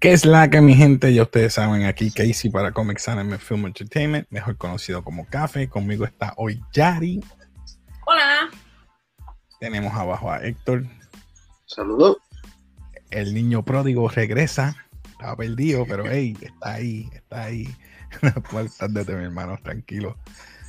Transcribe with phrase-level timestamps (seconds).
[0.00, 1.12] ¿Qué es la que mi gente?
[1.12, 5.68] Ya ustedes saben aquí Casey para Comics Anime Film Entertainment, mejor conocido como Café.
[5.68, 7.20] Conmigo está hoy Yari.
[8.06, 8.48] Hola.
[9.58, 10.86] Tenemos abajo a Héctor.
[11.66, 12.18] Saludos.
[13.10, 14.76] El niño pródigo regresa.
[15.18, 17.68] Estaba perdido, pero hey, está ahí, está ahí.
[18.88, 20.16] De mi hermano, tranquilo.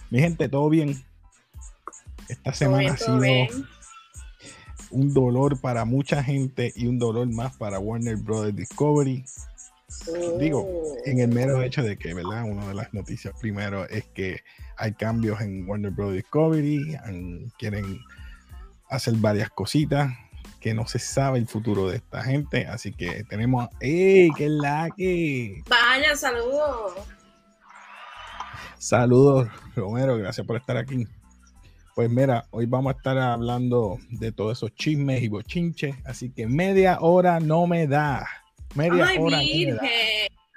[0.09, 1.03] Mi gente, ¿todo bien?
[2.27, 3.22] Esta semana ha sido
[4.89, 9.23] un dolor para mucha gente y un dolor más para Warner Brothers Discovery.
[10.39, 10.67] Digo,
[11.05, 12.44] en el mero hecho de que, ¿verdad?
[12.44, 14.39] Una de las noticias primero es que
[14.77, 16.97] hay cambios en Warner Brothers Discovery,
[17.59, 18.00] quieren
[18.89, 20.11] hacer varias cositas
[20.59, 24.29] que no se sabe el futuro de esta gente, así que tenemos, ¡ey!
[24.35, 25.61] ¡Qué la que!
[25.69, 26.93] Vaya, saludos.
[28.77, 31.07] Saludos, Romero, gracias por estar aquí.
[31.95, 36.47] Pues mira, hoy vamos a estar hablando de todos esos chismes y bochinches, así que
[36.47, 38.25] media hora no me da.
[38.75, 39.79] Media Ay, hora virgen.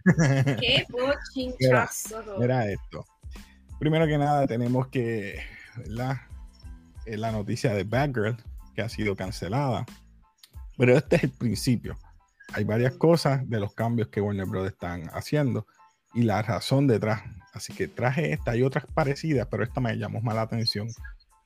[0.60, 2.22] Qué bochinchazo.
[2.38, 3.04] Mira, esto.
[3.80, 5.40] Primero que nada, tenemos que,
[5.76, 6.18] ¿verdad?
[7.06, 8.36] Eh, la noticia de Batgirl,
[8.74, 9.86] que ha sido cancelada.
[10.76, 11.96] Pero este es el principio.
[12.54, 14.66] Hay varias cosas de los cambios que Warner Bros.
[14.66, 15.66] están haciendo
[16.14, 17.22] y la razón detrás.
[17.52, 20.88] Así que traje esta y otras parecidas, pero esta me llamó más la atención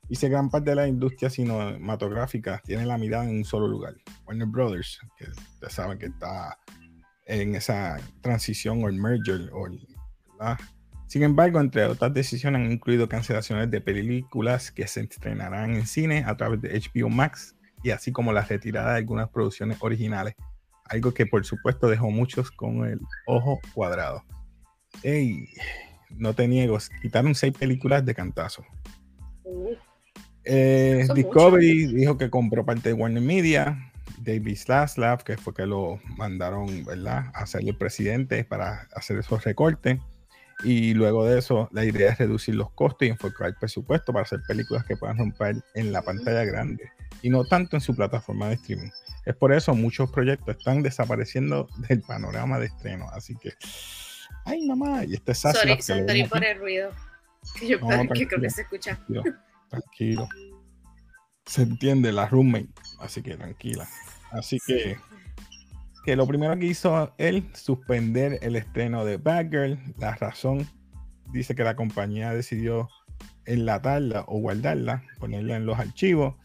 [0.08, 3.94] Dice gran parte de la industria cinematográfica tiene la mirada en un solo lugar.
[4.24, 6.56] Warner Brothers, que ustedes saben que está
[7.26, 9.50] en esa transición o el merger.
[9.52, 9.66] O
[11.06, 16.24] Sin embargo, entre otras decisiones han incluido cancelaciones de películas que se estrenarán en cine
[16.26, 20.34] a través de HBO Max y así como la retirada de algunas producciones originales.
[20.84, 24.24] Algo que por supuesto dejó muchos con el ojo cuadrado.
[25.02, 25.48] Ey,
[26.10, 28.64] no te niego, quitaron seis películas de cantazo.
[30.44, 33.92] Eh, Discovery dijo que compró parte de Warner Media.
[34.18, 39.44] David Slaslav, que fue que lo mandaron, ¿verdad?, a ser el presidente para hacer esos
[39.44, 40.00] recortes.
[40.64, 44.24] Y luego de eso, la idea es reducir los costos y enfocar el presupuesto para
[44.24, 46.90] hacer películas que puedan romper en la pantalla grande
[47.22, 48.90] y no tanto en su plataforma de streaming.
[49.24, 53.08] Es por eso muchos proyectos están desapareciendo del panorama de estreno.
[53.10, 53.52] Así que,
[54.44, 56.90] ay, mamá, y este es Sorry, sorry por el ruido.
[57.58, 58.98] Que yo que creo que se escucha
[59.68, 60.28] tranquilo.
[61.44, 63.86] Se entiende la roommate, así que tranquila.
[64.30, 64.96] Así que,
[66.06, 69.76] que lo primero que hizo él, suspender el estreno de Batgirl.
[69.98, 70.64] La razón
[71.32, 72.88] dice que la compañía decidió
[73.44, 76.36] enlatarla o guardarla, ponerla en los archivos.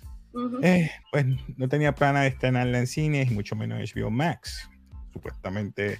[0.63, 1.27] Eh, pues
[1.57, 4.67] no tenía planes de estrenarla en cine y mucho menos en HBO Max.
[5.13, 5.99] Supuestamente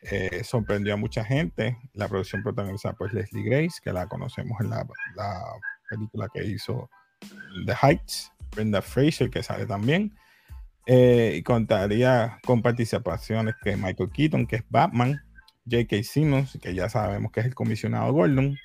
[0.00, 1.76] eh, sorprendió a mucha gente.
[1.92, 4.86] La producción protagonizada por Leslie Grace, que la conocemos en la
[5.90, 6.88] película que hizo
[7.66, 10.14] The Heights, Brenda Fraser, que sale también.
[10.86, 15.22] Eh, y contaría con participaciones que Michael Keaton, que es Batman,
[15.70, 16.02] J.K.
[16.02, 18.58] Simmons, que ya sabemos que es el comisionado Gordon,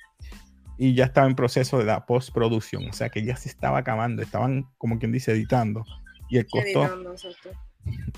[0.76, 4.22] y ya estaba en proceso de la postproducción, o sea que ya se estaba acabando,
[4.22, 5.84] estaban como quien dice editando,
[6.28, 7.14] y el costo,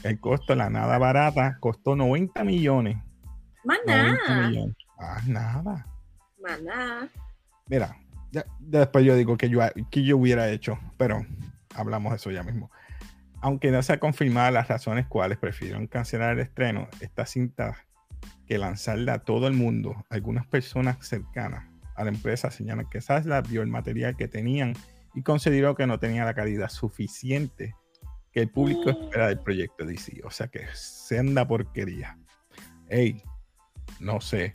[0.02, 2.96] el costo, la nada barata, costó 90 millones.
[3.64, 4.18] Más nada.
[5.26, 5.86] Nada.
[6.40, 7.08] Más nada.
[7.66, 7.96] Mira,
[8.32, 11.24] ya, después yo digo que yo, que yo hubiera hecho, pero
[11.74, 12.70] hablamos de eso ya mismo.
[13.40, 17.76] Aunque no se ha confirmado las razones cuales prefirieron cancelar el estreno, esta cinta
[18.46, 23.42] que lanzarla a todo el mundo, algunas personas cercanas a la empresa señalan que Sasla
[23.42, 24.74] vio el material que tenían
[25.14, 27.74] y consideró que no tenía la calidad suficiente
[28.32, 29.04] que el público mm.
[29.04, 30.20] espera del proyecto DC.
[30.24, 32.18] O sea que senda porquería.
[32.88, 33.22] Ey,
[33.98, 34.54] no sé.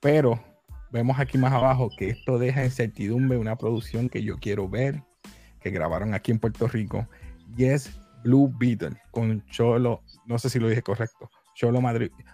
[0.00, 0.42] Pero
[0.90, 5.02] vemos aquí más abajo que esto deja incertidumbre una producción que yo quiero ver,
[5.60, 7.08] que grabaron aquí en Puerto Rico,
[7.56, 11.80] y es Blue Beetle con Cholo, no sé si lo dije correcto, Cholo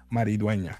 [0.08, 0.78] Maridueña.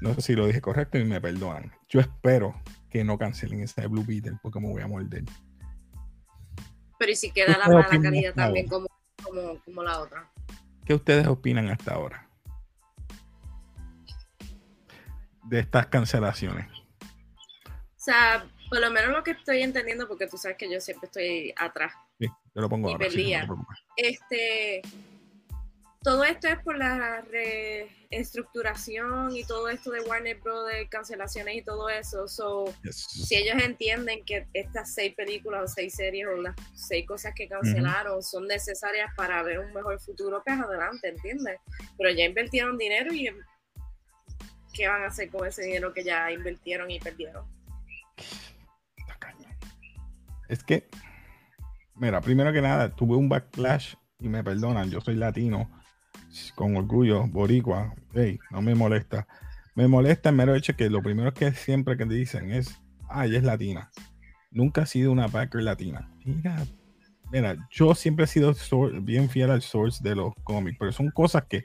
[0.00, 1.70] No sé si lo dije correcto y me perdonan.
[1.88, 5.24] Yo espero que no cancelen ese Blue Beetle porque me voy a morder.
[6.98, 8.88] Pero y si queda la mala calidad también como,
[9.64, 10.28] como la otra.
[10.84, 12.28] ¿Qué ustedes opinan hasta ahora?
[15.52, 16.66] de estas cancelaciones?
[16.66, 21.06] O sea, por lo menos lo que estoy entendiendo, porque tú sabes que yo siempre
[21.06, 21.92] estoy atrás.
[22.18, 23.06] Sí, yo lo pongo ahora.
[23.96, 24.82] este,
[26.02, 27.20] todo esto es por la
[28.10, 32.26] reestructuración y todo esto de Warner Brothers, cancelaciones y todo eso.
[32.26, 37.34] So, Si ellos entienden que estas seis películas o seis series o las seis cosas
[37.36, 41.60] que cancelaron son necesarias para ver un mejor futuro, pues adelante, ¿entiendes?
[41.96, 43.28] Pero ya invirtieron dinero y
[44.72, 47.46] qué van a hacer con ese dinero que ya invirtieron y perdieron.
[50.48, 50.88] Es que,
[51.94, 55.70] mira, primero que nada, tuve un backlash y me perdonan, yo soy latino,
[56.54, 59.26] con orgullo, boricua, hey, no me molesta.
[59.74, 63.38] Me molesta el mero hecho que lo primero que siempre que dicen es, ah, ella
[63.38, 63.90] es latina.
[64.50, 66.10] Nunca ha sido una backer latina.
[66.24, 66.66] Mira,
[67.30, 68.54] mira, yo siempre he sido
[69.00, 71.64] bien fiel al source de los cómics, pero son cosas que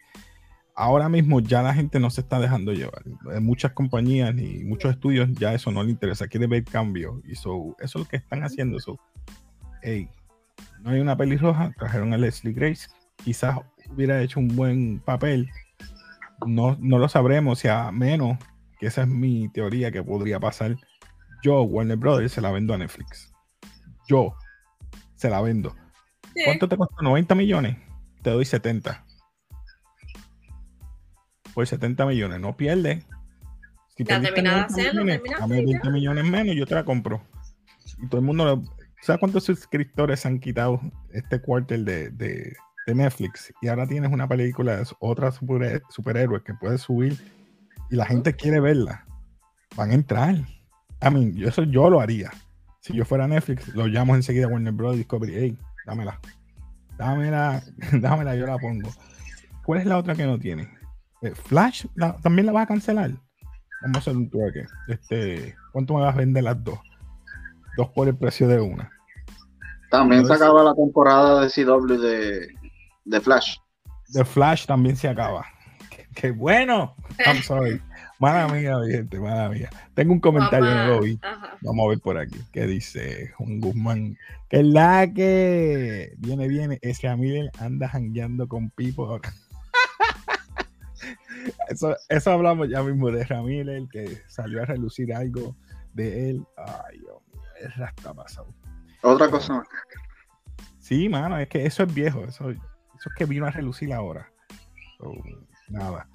[0.74, 3.04] ahora mismo ya la gente no se está dejando llevar.
[3.34, 7.22] En muchas compañías y muchos estudios ya eso no le interesa, quiere ver cambio.
[7.26, 8.80] Y eso es lo que están haciendo.
[8.80, 8.98] So,
[9.82, 10.10] hey,
[10.82, 12.88] no hay una pelirroja, trajeron a Leslie Grace,
[13.24, 13.60] quizás
[13.90, 15.50] hubiera hecho un buen papel.
[16.46, 18.38] No, no lo sabremos, si a menos
[18.80, 20.76] que esa es mi teoría que podría pasar.
[21.44, 23.34] Yo, Warner Brothers, se la vendo a Netflix.
[24.08, 24.36] Yo
[25.16, 25.76] se la vendo.
[26.46, 27.02] ¿Cuánto te costó?
[27.02, 27.78] 90 millones.
[28.22, 29.08] Te doy 70
[31.58, 32.40] por 70 millones.
[32.40, 33.04] No pierde.
[33.96, 37.24] Si la terminada de hacerlo, dame 20 millones menos, yo te la compro.
[38.00, 38.64] Y todo el mundo lo,
[39.02, 40.82] ¿Sabes cuántos suscriptores han quitado
[41.14, 42.56] este cuartel de, de,
[42.88, 43.54] Netflix?
[43.62, 47.18] Y ahora tienes una película de otra super, superhéroe que puedes subir
[47.90, 49.06] y la gente quiere verla.
[49.76, 50.36] Van a entrar.
[50.36, 52.32] I mean, eso yo lo haría.
[52.82, 54.98] Si yo fuera Netflix, lo llamo enseguida a Warner Bros.
[54.98, 55.34] Discovery.
[55.36, 56.20] Hey, dámela.
[56.98, 57.62] Dámela,
[57.94, 58.90] dámela, yo la pongo.
[59.64, 60.70] ¿Cuál es la otra que no tiene?
[61.22, 61.86] Eh, Flash
[62.24, 63.12] también la vas a cancelar.
[63.82, 64.66] Vamos a hacer un trueque.
[64.88, 66.80] Este, ¿Cuánto me vas a vender las dos?
[67.78, 68.92] Dos por el precio de una.
[69.92, 72.48] También se acaba la temporada de CW de,
[73.06, 73.58] de Flash.
[74.10, 75.46] De Flash también se acaba.
[76.16, 76.96] Qué, bueno.
[77.26, 77.80] I'm sorry.
[78.20, 79.70] Mala mía, gente, mala mía.
[79.94, 81.20] Tengo un comentario, no lo vi.
[81.62, 82.40] Vamos a ver por aquí.
[82.52, 84.18] ¿Qué dice Juan Guzmán?
[84.50, 86.80] Que la que viene, viene.
[86.82, 89.22] Ese Miller anda jangueando con Pipo.
[91.70, 95.56] Eso, eso hablamos ya mismo de Ramírez, que salió a relucir algo
[95.94, 96.46] de él.
[96.58, 97.18] Ay, Dios
[97.62, 98.54] es rasta pasado.
[99.04, 99.64] Otra cosa.
[100.80, 102.24] Sí, mano, es que eso es viejo.
[102.24, 102.62] Eso, eso
[103.10, 104.32] es que vino a relucir ahora.
[105.70, 106.08] nada.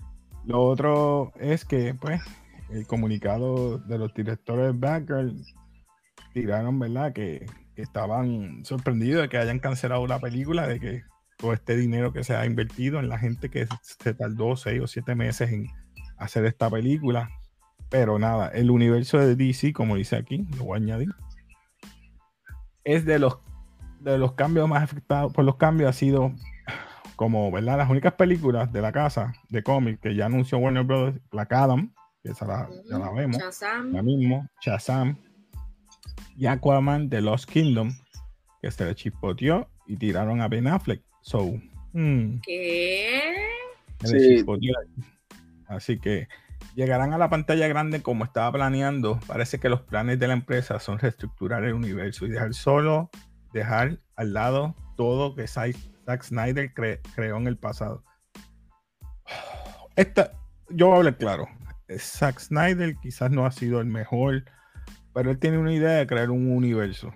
[0.44, 2.20] Lo otro es que, pues,
[2.70, 5.44] el comunicado de los directores de Batgirl
[6.32, 7.12] tiraron, ¿verdad?
[7.12, 7.46] Que,
[7.76, 11.02] que, estaban sorprendidos de que hayan cancelado la película, de que
[11.36, 14.86] todo este dinero que se ha invertido en la gente que se tardó seis o
[14.86, 15.66] siete meses en
[16.16, 17.30] hacer esta película.
[17.90, 21.10] Pero nada, el universo de DC, como dice aquí, lo voy a añadir,
[22.84, 23.38] es de los,
[24.00, 26.32] de los cambios más afectados por los cambios, ha sido
[27.16, 27.78] como, ¿verdad?
[27.78, 31.14] Las únicas películas de la casa de cómics que ya anunció Warner Bros.
[31.30, 31.92] Black Adam,
[32.22, 33.92] que esa la, ya la vemos, Shazam.
[33.92, 35.16] la mismo, Shazam,
[36.36, 37.92] y Aquaman de Lost Kingdom,
[38.60, 41.02] que se le chispoteó y tiraron a Ben Affleck.
[41.20, 41.52] So,
[41.92, 42.40] hmm.
[42.42, 43.20] ¿Qué?
[45.68, 46.28] Así que
[46.74, 49.18] llegarán a la pantalla grande como estaba planeando.
[49.26, 53.10] Parece que los planes de la empresa son reestructurar el universo y dejar solo,
[53.52, 55.76] dejar al lado todo que Zack
[56.22, 58.04] Snyder creó en el pasado.
[59.96, 60.32] Esta,
[60.70, 61.48] yo voy a hablar claro.
[61.98, 64.44] Zack Snyder quizás no ha sido el mejor,
[65.12, 67.12] pero él tiene una idea de crear un universo.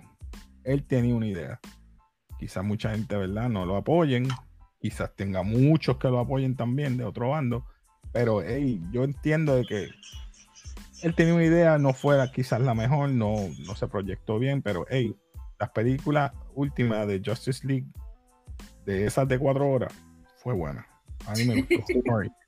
[0.63, 1.59] Él tenía una idea
[2.37, 3.49] quizás mucha gente, ¿verdad?
[3.49, 4.27] No lo apoyen,
[4.79, 7.65] quizás tenga muchos que lo apoyen también de otro bando,
[8.17, 9.89] pero hey, yo entiendo de que
[11.03, 13.35] él tenía una idea, no fuera quizás la mejor, no,
[13.67, 15.15] no se proyectó bien, pero hey,
[15.59, 17.85] las películas últimas de Justice League,
[18.87, 19.93] de esas de cuatro horas,
[20.37, 20.87] fue buena.
[21.27, 21.83] A mí me gustó.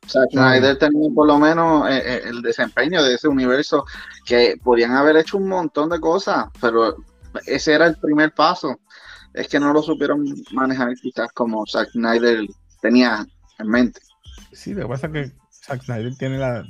[0.31, 3.85] Snyder tenía por lo menos eh, eh, el desempeño de ese universo
[4.25, 6.95] que podían haber hecho un montón de cosas, pero
[7.45, 8.79] ese era el primer paso
[9.35, 12.47] es que no lo supieron manejar quizás como Zack Snyder
[12.81, 13.23] tenía
[13.59, 14.01] en mente.
[14.51, 16.65] Sí, lo que pasa es que Zack Snyder tiene la...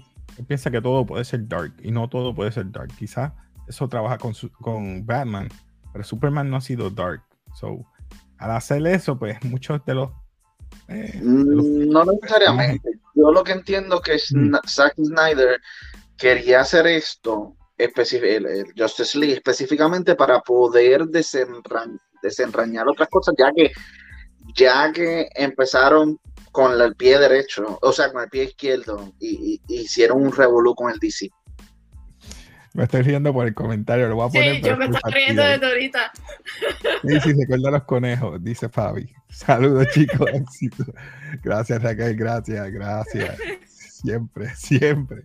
[0.47, 2.89] piensa que todo puede ser dark y no todo puede ser dark.
[2.97, 3.31] Quizás
[3.67, 5.49] eso trabaja con, con Batman,
[5.91, 7.23] pero Superman no ha sido dark.
[7.55, 7.85] So,
[8.37, 10.09] al hacer eso, pues muchos de los...
[10.87, 12.89] Eh, mm, no necesariamente.
[13.15, 14.55] Yo lo que entiendo que mm.
[14.67, 15.59] Zack Snyder
[16.17, 23.51] quería hacer esto, el, el Justice League, específicamente para poder desenrañar desenrañar otras cosas, ya
[23.53, 23.71] que,
[24.55, 26.19] ya que empezaron
[26.51, 30.91] con el pie derecho, o sea, con el pie izquierdo, y, hicieron un revolú con
[30.91, 31.29] el DC.
[32.73, 34.55] Me estoy riendo por el comentario, lo voy a poner.
[34.55, 36.11] Sí, yo me estoy riendo de ahorita.
[37.01, 39.11] Sí, sí, se acuerda los conejos, dice Fabi.
[39.29, 40.29] Saludos, chicos.
[41.43, 43.37] Gracias, Raquel, gracias, gracias.
[43.67, 45.23] Siempre, siempre.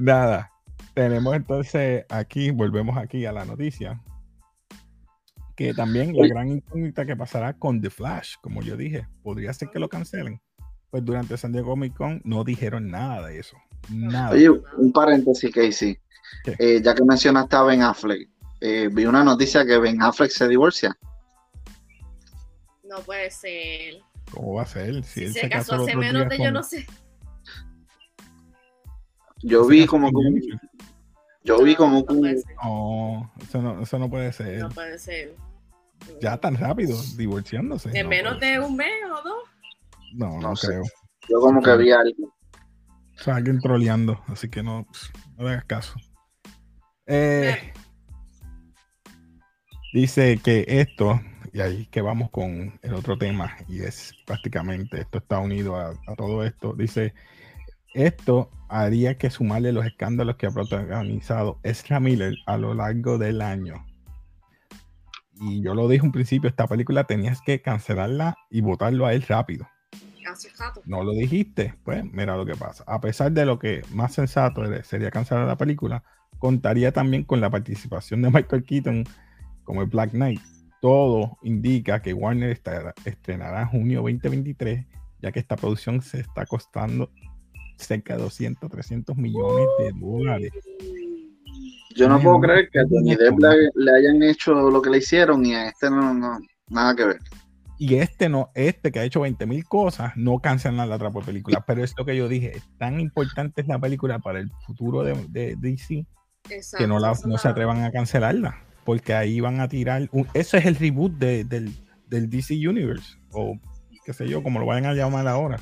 [0.00, 0.50] Nada,
[0.94, 4.00] tenemos entonces aquí, volvemos aquí a la noticia
[5.56, 9.68] que también la gran incógnita que pasará con The Flash, como yo dije, podría ser
[9.70, 10.40] que lo cancelen.
[10.90, 13.56] Pues durante San Diego Comic Con no dijeron nada de eso.
[13.90, 14.30] Nada.
[14.30, 15.98] Oye, un paréntesis, Casey.
[16.58, 18.28] Eh, ya que mencionaste a Ben Affleck,
[18.60, 20.96] eh, vi una noticia que Ben Affleck se divorcia.
[22.84, 23.94] No puede ser.
[24.30, 25.04] ¿Cómo va a ser?
[25.04, 26.86] Si, se, casó hace menos de yo no sé.
[29.42, 30.58] Yo vi como que
[31.44, 34.60] yo vi como que no, eso no, eso no puede ser.
[34.60, 35.36] No puede ser.
[36.20, 37.90] Ya tan rápido, divorciándose.
[37.92, 39.42] ¿En menos de un mes o dos?
[40.14, 40.82] No, no, creo.
[41.28, 42.34] Yo como que vi algo.
[43.18, 44.86] O sea, alguien troleando, así que no,
[45.36, 45.94] no hagas caso.
[47.06, 47.72] Eh,
[49.92, 51.20] dice que esto,
[51.52, 55.94] y ahí que vamos con el otro tema, y es prácticamente, esto está unido a,
[56.16, 57.14] todo esto, dice,
[57.94, 63.40] esto haría que sumarle los escándalos que ha protagonizado Ezra Miller a lo largo del
[63.40, 63.86] año.
[65.36, 69.22] Y yo lo dije un principio, esta película tenías que cancelarla y votarlo a él
[69.22, 69.68] rápido.
[70.84, 72.82] No lo dijiste, pues mira lo que pasa.
[72.86, 76.02] A pesar de lo que más sensato sería cancelar la película,
[76.38, 79.04] contaría también con la participación de Michael Keaton
[79.62, 80.40] como el Black Knight.
[80.80, 82.60] Todo indica que Warner
[83.04, 84.84] estrenará en junio 2023,
[85.22, 87.10] ya que esta producción se está costando
[87.76, 90.52] cerca de 200, 300 millones de dólares.
[91.96, 93.38] Yo no puedo creer que a Johnny Depp
[93.74, 96.38] le, hayan hecho lo que le hicieron y a este no, no
[96.68, 97.20] nada que ver.
[97.78, 101.64] Y este no, este que ha hecho 20 mil cosas, no cancelan la otra película.
[101.66, 105.02] Pero es lo que yo dije, es tan importante es la película para el futuro
[105.02, 106.06] de, DC
[106.76, 108.62] que no, la, no se atrevan a cancelarla.
[108.84, 110.08] Porque ahí van a tirar.
[110.12, 111.72] Un, ese es el reboot del,
[112.08, 113.16] del DC Universe.
[113.32, 113.58] O
[114.04, 115.58] qué sé yo, como lo vayan a llamar ahora.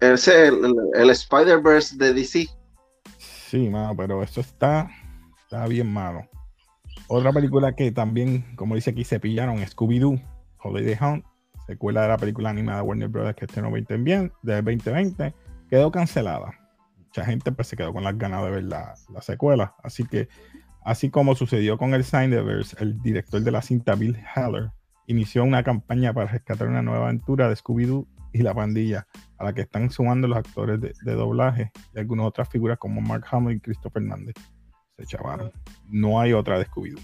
[0.00, 2.46] Es el, el, Spider-Verse de DC.
[3.18, 4.88] Sí, mano, pero eso está,
[5.42, 6.26] está bien malo.
[7.08, 10.22] Otra película que también, como dice aquí, se pillaron, Scooby-Doo,
[10.62, 11.24] Holiday Hunt,
[11.66, 15.34] secuela de la película animada Warner Brothers que estrenó 2020, de 2020,
[15.68, 16.58] quedó cancelada.
[16.96, 19.74] Mucha gente pues se quedó con las ganas de ver la, la secuela.
[19.82, 20.28] Así que,
[20.82, 24.70] así como sucedió con el Snyderverse, el director de la cinta Bill Haller
[25.06, 29.06] inició una campaña para rescatar una nueva aventura de Scooby-Doo y la pandilla,
[29.40, 33.24] a la que están sumando los actores de, doblaje y algunas otras figuras como Mark
[33.30, 34.34] Hamill y Christopher Fernández.
[34.98, 35.50] Se chavaron.
[35.88, 37.00] No hay otra de Scooby-Doo.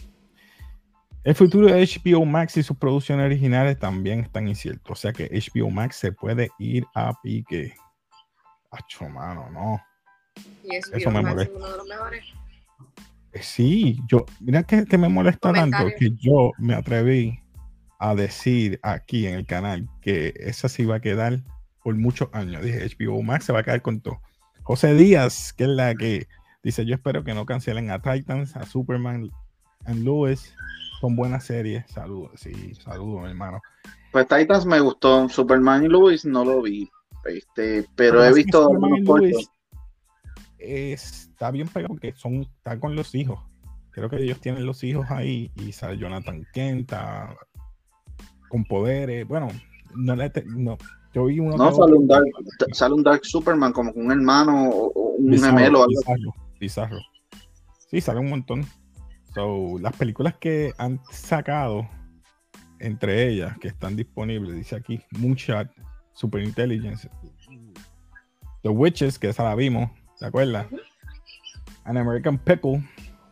[1.25, 4.99] El futuro de HBO Max y sus producciones originales también están inciertos.
[4.99, 7.75] O sea que HBO Max se puede ir a pique.
[8.71, 9.81] Acho, mano, no.
[10.62, 11.57] ¿Y eso me molesta.
[11.57, 12.25] uno de los mejores?
[13.33, 17.40] Eh, sí, yo, mira que, que me molesta tanto que yo me atreví
[17.99, 21.43] a decir aquí en el canal que esa sí va a quedar
[21.87, 22.64] por muchos años.
[22.64, 24.21] Dije, HBO Max se va a quedar con todo.
[24.64, 26.26] José Díaz, que es la que
[26.64, 29.31] dice, yo espero que no cancelen a Titans, a Superman
[29.85, 30.52] and Lewis.
[31.00, 31.88] Son buenas series.
[31.88, 33.61] Saludos, sí, saludos, hermano.
[34.11, 35.28] Pues Titans me gustó.
[35.28, 36.90] Superman y Lewis no lo vi.
[37.25, 38.69] Este, pero he visto.
[40.59, 43.38] Está bien pegado porque son, están con los hijos.
[43.93, 46.93] Creo que ellos tienen los hijos ahí y sale Jonathan Kent,
[48.49, 49.25] con poderes.
[49.28, 49.47] Bueno,
[49.95, 50.78] no, no
[51.17, 51.57] yo vi uno.
[51.57, 52.27] No, sale un, Dark,
[52.73, 55.87] sale un, Dark, Superman como un hermano o un gemelo.
[55.89, 56.99] Bizarro, bizarro.
[57.91, 58.67] Sí, sale un montón.
[59.35, 61.89] So, las películas que han sacado,
[62.81, 65.71] entre ellas, que están disponibles, dice aquí, Moonshot,
[66.13, 67.09] Super Intelligence,
[68.63, 70.67] The Witches, que esa la vimos, ¿te acuerdas?
[71.85, 72.87] An American Pickle,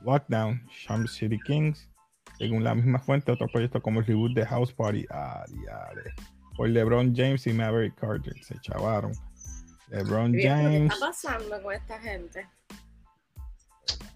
[0.04, 1.90] Lockdown, Sham City Kings,
[2.38, 5.04] según la misma fuente, otro proyecto como el reboot de House Party.
[5.10, 5.44] Ah,
[6.56, 8.34] Por LeBron James y Maverick Carter.
[8.42, 9.12] Se chavaron.
[9.88, 10.90] LeBron James.
[10.90, 12.46] ¿Qué está pasando con esta gente?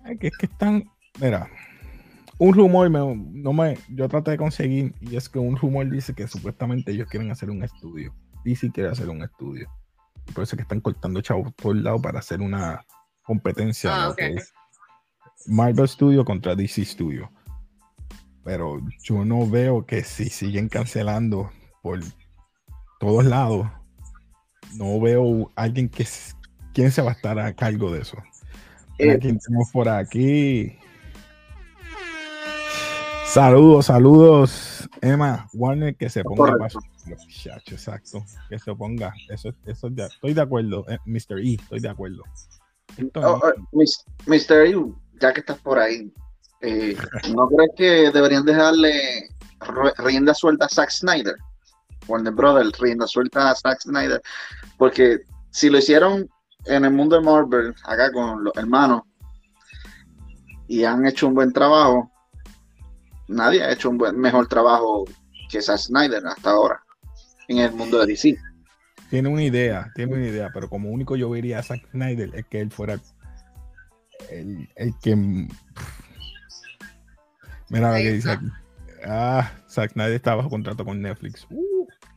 [0.07, 0.91] Es que, es que están.
[1.21, 1.49] Mira,
[2.39, 6.29] un rumor, no me, yo traté de conseguir, y es que un rumor dice que
[6.29, 8.15] supuestamente ellos quieren hacer un estudio.
[8.45, 9.69] DC quiere hacer un estudio.
[10.29, 12.85] Y por eso que están cortando chavos por el lado para hacer una
[13.23, 13.91] competencia.
[13.93, 14.15] Ah,
[15.47, 17.31] Marvel Studio contra DC Studio
[18.49, 21.51] pero yo no veo que si siguen cancelando
[21.83, 22.01] por
[22.99, 23.67] todos lados,
[24.75, 26.07] no veo alguien que
[26.73, 28.17] quién se va a estar a cargo de eso.
[28.99, 30.77] Eh, tenemos por aquí.
[33.27, 36.81] Saludos, saludos, Emma Warner, que se ponga paso.
[37.67, 39.13] exacto, que se ponga.
[39.29, 41.39] Eso, eso estoy de acuerdo, eh, Mr.
[41.41, 42.23] E, estoy de acuerdo.
[43.15, 43.53] Oh, oh,
[44.27, 44.67] Mr.
[44.67, 44.75] E,
[45.21, 46.11] ya que estás por ahí,
[46.61, 46.97] eh,
[47.35, 49.29] ¿No crees que deberían dejarle
[49.99, 51.37] rienda suelta a Zack Snyder?
[52.09, 54.21] Warner Brothers, rienda suelta a Zack Snyder.
[54.77, 56.29] Porque si lo hicieron
[56.65, 59.03] en el mundo de Marvel, acá con los hermanos,
[60.67, 62.11] y han hecho un buen trabajo,
[63.29, 65.05] nadie ha hecho un buen, mejor trabajo
[65.51, 66.83] que Zack Snyder hasta ahora
[67.49, 68.37] en el mundo de DC.
[69.11, 72.47] tiene una idea, tiene una idea, pero como único yo vería a Zack Snyder es
[72.47, 73.01] que él fuera
[74.31, 75.17] el, el que.
[77.71, 78.47] Mira lo que dice aquí.
[79.07, 81.47] Ah, Zack Snyder está bajo contrato con Netflix.
[81.51, 81.68] Uh.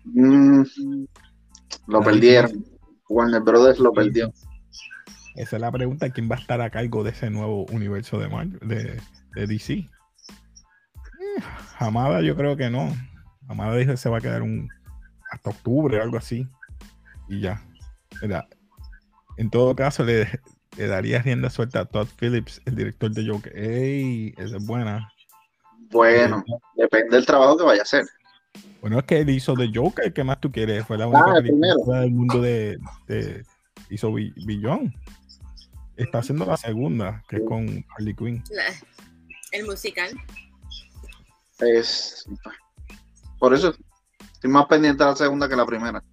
[0.05, 0.63] Mm,
[1.87, 2.65] lo perdieron.
[3.09, 4.31] Warner Brothers lo perdió.
[5.35, 8.27] Esa es la pregunta: ¿quién va a estar a cargo de ese nuevo universo de,
[8.61, 9.01] de,
[9.35, 9.73] de DC?
[9.73, 9.87] Eh,
[11.77, 12.93] Hamada, yo creo que no.
[13.47, 14.69] Hamada dice que se va a quedar un
[15.31, 16.47] hasta octubre o algo así.
[17.29, 17.61] Y ya.
[19.37, 20.27] En todo caso, le,
[20.77, 23.57] le daría rienda suelta a Todd Phillips, el director de Joker.
[23.57, 24.33] ¡Ey!
[24.37, 25.11] Esa es buena.
[25.91, 26.43] Bueno,
[26.75, 28.05] depende del trabajo que vaya a hacer.
[28.81, 30.85] Bueno, es que él hizo de Joker, ¿qué más tú quieres?
[30.85, 33.45] Fue la única ah, película del mundo de, de
[33.89, 34.93] hizo Billón.
[35.95, 38.43] Está haciendo la segunda, que es con Harley Quinn.
[39.51, 40.09] el musical.
[41.59, 42.27] Es
[43.37, 43.73] por eso
[44.33, 46.03] estoy más pendiente de la segunda que la primera.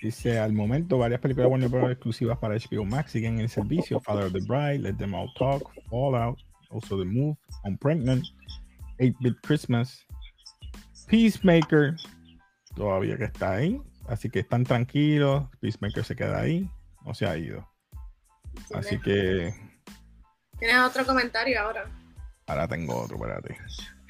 [0.00, 1.90] Dice, al momento, varias películas Warner Bros.
[1.90, 4.00] exclusivas para HBO Max siguen en el servicio.
[4.00, 6.38] Father of the Bride, Let Them All Talk, Fallout,
[6.70, 8.24] also The Move, On Pregnant,
[8.98, 10.06] 8-Bit Christmas,
[11.10, 11.96] Peacemaker,
[12.74, 13.80] todavía que está ahí.
[14.08, 15.48] Así que están tranquilos.
[15.60, 16.70] Peacemaker se queda ahí,
[17.04, 17.68] no se ha ido.
[18.74, 19.54] Así que...
[20.58, 21.90] ¿Tienes otro comentario ahora?
[22.46, 23.56] Ahora tengo otro, espérate.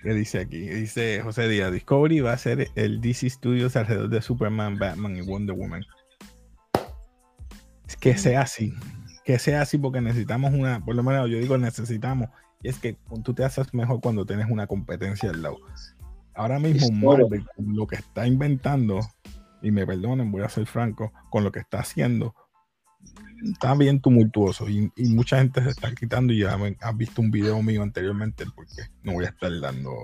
[0.03, 0.61] ¿Qué dice aquí?
[0.61, 5.21] Dice José Díaz, Discovery va a ser el DC Studios alrededor de Superman, Batman y
[5.21, 5.85] Wonder Woman.
[7.87, 8.73] Es que sea así,
[9.25, 12.31] que sea así porque necesitamos una, por lo menos yo digo necesitamos,
[12.63, 15.59] y es que tú te haces mejor cuando tienes una competencia al lado.
[16.41, 19.01] Ahora mismo Marvel, lo que está inventando,
[19.61, 22.35] y me perdonen, voy a ser franco, con lo que está haciendo,
[23.45, 27.63] está bien tumultuoso y, mucha gente se está quitando y ya han visto un video
[27.63, 29.95] mío anteriormente porque no voy a estar dando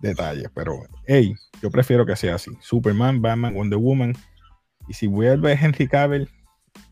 [0.00, 2.50] detalles, pero hey, yo prefiero que sea así.
[2.60, 4.12] Superman, Batman, Wonder Woman
[4.86, 6.28] y si vuelve Henry Cavill,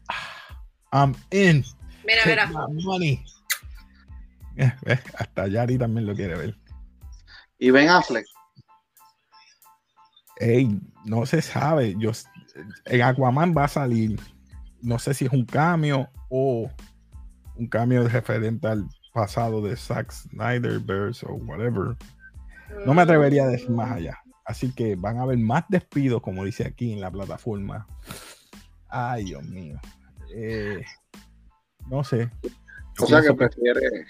[0.09, 0.57] ah,
[0.93, 1.63] I'm in.
[2.07, 2.47] Mira, mira.
[2.47, 3.23] Money.
[4.57, 4.73] Eh,
[5.19, 6.57] hasta Yari también lo quiere ver.
[7.59, 8.25] ¿Y Ben Affleck?
[10.37, 11.95] Ey, no se sabe.
[11.99, 12.11] Yo,
[12.87, 14.19] el Aquaman va a salir
[14.83, 16.71] no sé si es un cambio o
[17.57, 21.97] un cambio referente al pasado de Zack Snyder verse o whatever.
[22.85, 24.19] No me atrevería a decir más allá.
[24.45, 27.87] Así que van a haber más despidos, como dice aquí en la plataforma.
[28.89, 29.81] Ay, Dios mío.
[30.35, 30.83] Eh,
[31.89, 32.31] no sé.
[32.99, 34.07] o sea que prefiere,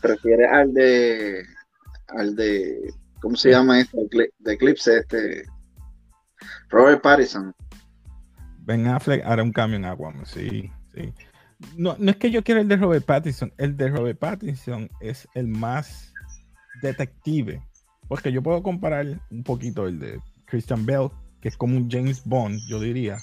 [0.00, 1.42] prefiere al de
[2.08, 3.98] al de ¿cómo se llama este?
[4.38, 5.44] De Eclipse, este
[6.68, 7.54] Robert Pattinson.
[8.60, 11.12] Ben Affleck hará un cambio en Aquaman, sí, sí.
[11.76, 15.26] No, no es que yo quiera el de Robert Pattinson, el de Robert Pattinson es
[15.34, 16.12] el más
[16.82, 17.62] detective,
[18.08, 21.08] porque yo puedo comparar un poquito el de Christian Bell,
[21.40, 23.16] que es como un James Bond, yo diría,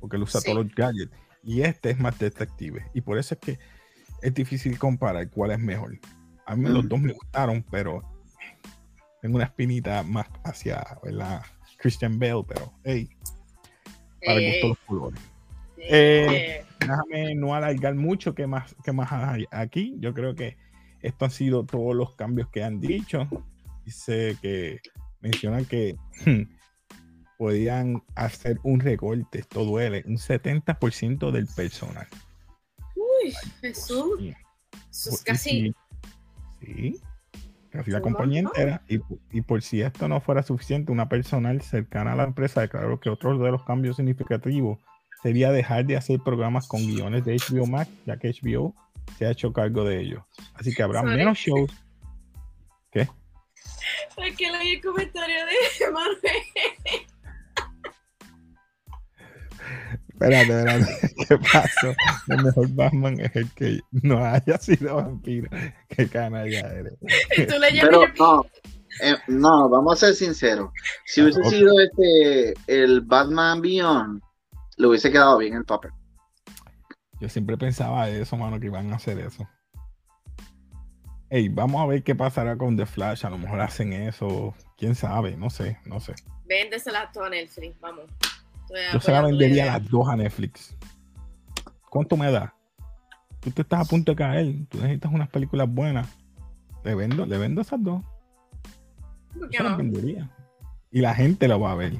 [0.00, 1.12] porque él usa todos los gadgets,
[1.44, 3.58] y este es más detective, y por eso es que
[4.22, 5.98] es difícil comparar cuál es mejor.
[6.46, 8.02] A mí los dos me gustaron, pero
[9.20, 11.42] tengo una espinita más hacia ¿verdad?
[11.78, 13.08] Christian Bell, pero hey,
[14.24, 15.20] para eh, los colores.
[15.78, 19.96] Eh, déjame no alargar mucho que más, que más hay aquí.
[19.98, 20.56] Yo creo que
[21.00, 23.28] esto han sido todos los cambios que han dicho.
[23.84, 24.80] Dice que
[25.20, 25.96] mencionan que
[27.38, 32.06] podían hacer un recorte, esto duele, un 70% del personal.
[32.94, 34.20] Uy, Jesús.
[34.90, 35.74] Eso es casi.
[36.60, 37.00] Sí,
[37.70, 38.82] casi la compañía entera.
[38.88, 39.00] Y,
[39.32, 43.10] y, por si esto no fuera suficiente, una personal cercana a la empresa declaró que
[43.10, 44.78] otro de los cambios significativos
[45.22, 48.74] sería dejar de hacer programas con guiones de HBO Max, ya que HBO
[49.18, 50.22] se ha hecho cargo de ellos.
[50.54, 51.72] Así que habrá menos shows.
[52.90, 53.08] ¿Qué?
[54.36, 56.18] Que leí el comentario de Manuel.
[60.20, 61.94] Espérate, espérate, ¿qué pasó?
[62.28, 65.48] El mejor Batman es el que no haya sido vampiro.
[65.88, 66.92] Qué canalla eres.
[67.34, 68.44] Pero no,
[69.02, 70.70] eh, no, vamos a ser sinceros.
[71.06, 74.20] Si hubiese sido este el Batman Beyond,
[74.76, 75.90] le hubiese quedado bien el papel.
[77.18, 79.48] Yo siempre pensaba eso, mano, que iban a hacer eso.
[81.30, 83.24] Ey, vamos a ver qué pasará con The Flash.
[83.24, 84.54] A lo mejor hacen eso.
[84.76, 86.14] Quién sabe, no sé, no sé.
[86.44, 88.04] Véndesela a Netflix, vamos.
[88.92, 90.76] Yo se la vendería las dos a Netflix.
[91.88, 92.54] ¿Cuánto me da?
[93.40, 94.54] Tú te estás a punto de caer.
[94.68, 96.08] Tú necesitas unas películas buenas.
[96.84, 98.02] Le vendo, le vendo esas dos.
[99.50, 100.30] Yo las vendería.
[100.90, 101.94] Y la gente lo va a ver.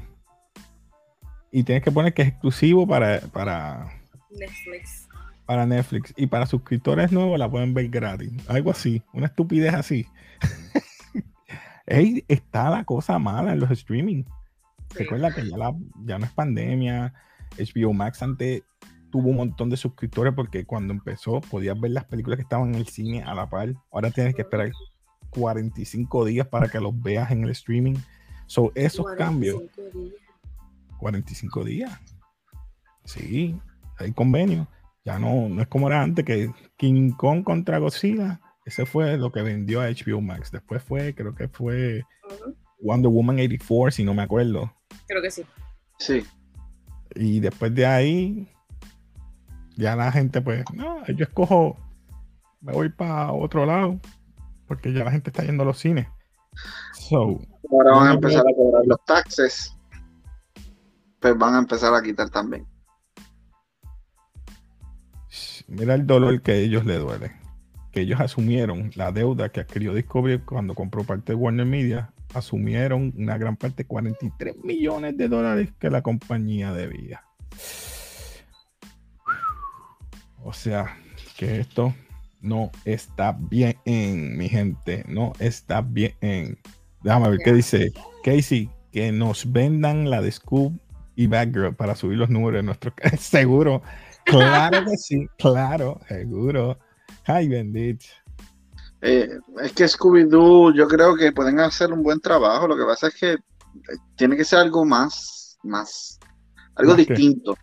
[1.51, 3.91] Y tienes que poner que es exclusivo para, para
[4.31, 5.09] Netflix.
[5.47, 6.15] Para Netflix.
[6.17, 8.31] Y para suscriptores nuevos la pueden ver gratis.
[8.49, 9.03] Algo así.
[9.13, 10.07] Una estupidez así.
[11.87, 14.23] está la cosa mala en los streaming
[14.95, 15.57] Recuerda que ya,
[16.05, 17.13] ya no es pandemia.
[17.59, 18.63] HBO Max antes
[19.11, 22.75] tuvo un montón de suscriptores porque cuando empezó podías ver las películas que estaban en
[22.77, 23.75] el cine a la par.
[23.91, 24.71] Ahora tienes que esperar
[25.31, 27.97] 45 días para que los veas en el streaming.
[28.47, 29.63] So, esos cambios.
[30.99, 31.99] 45 días.
[33.05, 33.59] Sí,
[33.99, 34.69] hay convenio.
[35.05, 38.41] Ya no, no es como era antes que King Kong contra Godzilla.
[38.65, 40.51] Ese fue lo que vendió a HBO Max.
[40.53, 42.05] Después fue, creo que fue
[42.81, 44.73] Wonder Woman 84, si no me acuerdo.
[45.11, 45.45] Creo que sí.
[45.99, 46.25] Sí.
[47.17, 48.49] Y después de ahí,
[49.77, 51.77] ya la gente, pues, no, yo escojo,
[52.61, 53.99] me voy para otro lado,
[54.69, 56.07] porque ya la gente está yendo a los cines.
[57.11, 59.77] Ahora van a empezar a cobrar los taxes,
[61.19, 62.65] pues van a empezar a quitar también.
[65.67, 67.33] Mira el dolor que a ellos le duele.
[67.91, 72.13] Que ellos asumieron la deuda que adquirió Discovery cuando compró parte de Warner Media.
[72.35, 77.25] Asumieron una gran parte, 43 millones de dólares que la compañía debía.
[80.43, 80.97] O sea,
[81.37, 81.95] que esto
[82.41, 83.77] no está bien,
[84.37, 85.05] mi gente.
[85.09, 86.59] No está bien.
[87.03, 87.93] Déjame ver qué dice
[88.25, 88.71] Casey.
[88.93, 90.77] Que nos vendan la de Scoop
[91.15, 92.93] y Batgirl para subir los números de nuestro.
[93.19, 93.83] Seguro.
[94.25, 95.27] Claro que sí.
[95.39, 96.01] Claro.
[96.09, 96.79] Seguro.
[97.25, 98.07] Ay, bendito.
[99.03, 102.69] Eh, es que Scooby-Doo, yo creo que pueden hacer un buen trabajo.
[102.69, 103.39] Lo que pasa es que eh,
[104.17, 106.19] tiene que ser algo más, más,
[106.75, 107.57] algo distinto.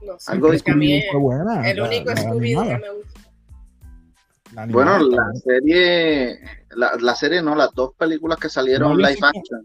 [0.00, 1.70] No sé, Algo de Scooby fue buena.
[1.70, 3.22] El único Scooby que me gusta.
[4.68, 6.38] Bueno, la serie,
[6.70, 9.64] la, la, serie no, las dos películas que salieron live action.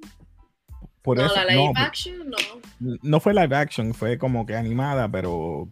[1.02, 2.98] Por no, eso, la live no, action no.
[3.02, 5.68] No fue live action, fue como que animada, pero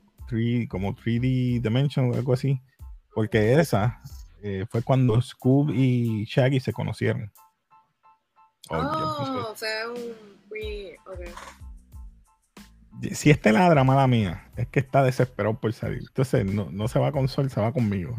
[0.69, 2.59] como 3D Dimension o algo así.
[3.13, 4.01] Porque esa
[4.45, 7.31] eh, fue cuando Scoob y Shaggy se conocieron.
[8.69, 10.35] Oh, oh fue un.
[11.05, 11.33] Okay
[13.11, 15.99] si este ladra, mala mía, es que está desesperado por salir.
[15.99, 18.17] Entonces no, se va con Sol, se va conmigo.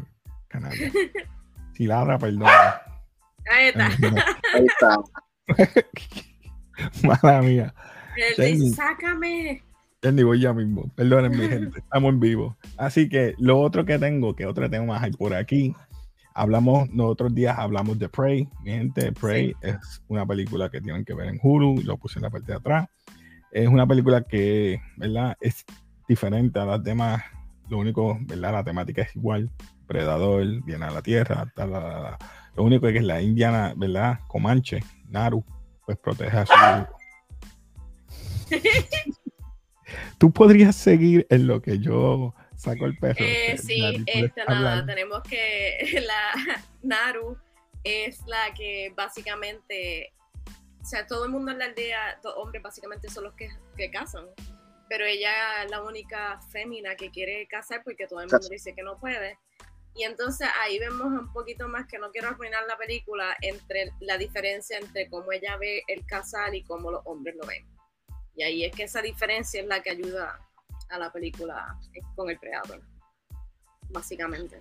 [1.74, 2.48] Si ladra, perdón.
[3.50, 3.86] Ahí está.
[4.54, 4.96] Ahí está.
[7.22, 7.74] mala mía.
[8.38, 9.62] Él sácame.
[10.02, 10.90] Jenny, voy ya mismo.
[10.94, 11.80] Perdonen, mi gente.
[11.80, 12.56] Estamos en vivo.
[12.78, 15.76] Así que lo otro que tengo, que otro tengo más hay por aquí.
[16.38, 18.46] Hablamos, los otros días hablamos de Prey.
[18.62, 21.80] Mi gente, Prey es una película que tienen que ver en Hulu.
[21.82, 22.86] Lo puse en la parte de atrás.
[23.50, 25.34] Es una película que, ¿verdad?
[25.40, 25.64] Es
[26.06, 27.22] diferente a las demás.
[27.70, 28.52] Lo único, ¿verdad?
[28.52, 29.50] La temática es igual.
[29.86, 34.20] Predador, viene a la Tierra, lo único es que es la indiana, ¿verdad?
[34.28, 35.42] Comanche, Naru,
[35.86, 36.52] pues protege a su...
[40.18, 43.16] Tú podrías seguir en lo que yo saco el perro.
[43.20, 47.38] Eh, sí, este, nada, tenemos que la Naru
[47.84, 50.12] es la que básicamente
[50.86, 53.90] o sea, todo el mundo en la aldea, los hombres básicamente son los que, que
[53.90, 54.24] casan,
[54.88, 58.84] pero ella es la única fémina que quiere casar porque todo el mundo dice que
[58.84, 59.36] no puede.
[59.96, 64.16] Y entonces ahí vemos un poquito más, que no quiero arruinar la película, entre la
[64.16, 67.66] diferencia entre cómo ella ve el casar y cómo los hombres lo ven.
[68.36, 70.38] Y ahí es que esa diferencia es la que ayuda
[70.90, 71.76] a la película
[72.14, 72.80] con el Predator,
[73.90, 74.60] básicamente.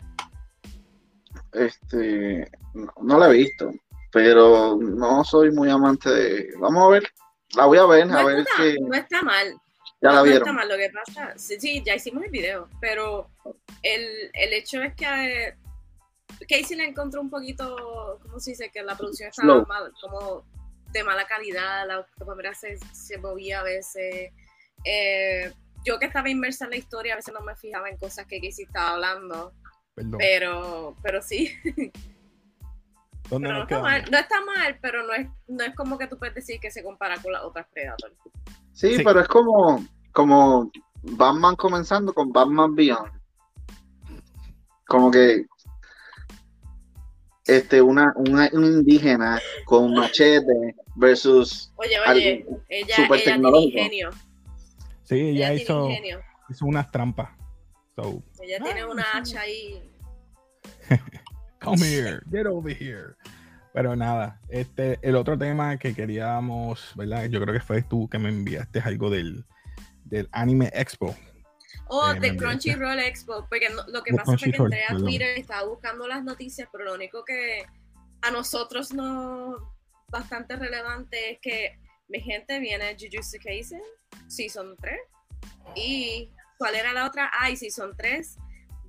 [1.51, 3.71] Este, no la he visto
[4.15, 6.53] pero no soy muy amante de.
[6.57, 7.03] Vamos a ver,
[7.53, 8.77] la voy a ver, a ver qué.
[8.79, 9.53] No está mal.
[10.01, 10.39] Ya la vieron.
[10.39, 11.33] No está mal, lo que pasa.
[11.38, 13.29] Sí, ya hicimos el video, pero
[13.83, 15.57] el, el hecho es que eh,
[16.47, 18.69] Casey le encontró un poquito, ¿cómo se dice?
[18.69, 20.45] Que la producción estaba mal, como
[20.93, 24.31] de mala calidad, la cámara se, se movía a veces.
[24.85, 25.53] Eh,
[25.85, 28.41] yo que estaba inmersa en la historia, a veces no me fijaba en cosas que
[28.41, 29.53] Casey estaba hablando.
[30.17, 31.53] Pero, pero sí.
[33.31, 36.35] no, está mal, no está mal, pero no es, no es como que tú puedes
[36.35, 38.13] decir que se compara con las otras Predator.
[38.73, 40.69] Sí, pero es como, como
[41.01, 43.11] Batman comenzando con Batman Beyond.
[44.87, 45.45] Como que
[47.45, 54.09] este una, una, indígena con machete versus oye oye ella, super ella tiene ingenio
[55.05, 55.89] sí ella, hizo,
[56.49, 57.29] hizo unas trampas.
[58.41, 59.81] Ella tiene una hacha ahí.
[61.61, 63.15] Come here, get over here.
[63.73, 67.25] Pero nada, este, el otro tema que queríamos, ¿verdad?
[67.25, 69.45] Yo creo que fue tú que me enviaste algo del,
[70.05, 71.15] del Anime Expo.
[71.87, 75.41] Oh, eh, del Crunchyroll Expo, porque lo que pasa es que entré a Twitter y
[75.41, 77.65] estaba buscando las noticias, pero lo único que
[78.21, 79.73] a nosotros no
[80.07, 83.81] bastante relevante es que mi gente viene Jujutsu Kaisen,
[84.27, 84.99] Season 3,
[85.75, 87.29] y ¿cuál era la otra?
[87.33, 88.37] Ah, Season 3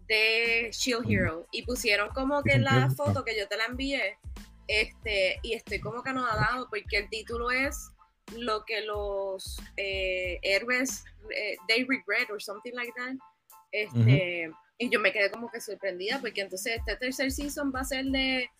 [0.09, 4.17] de Shield Hero y pusieron como que la foto que yo te la envié
[4.69, 7.91] este y estoy como que anodado porque el título es
[8.37, 13.15] lo que los eh, héroes, eh, they regret or something like that.
[13.73, 17.85] Este, Y yo me quedé como que sorprendida porque entonces este tercer season va a
[17.85, 18.51] ser de